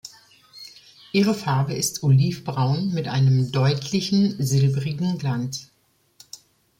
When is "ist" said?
1.75-2.01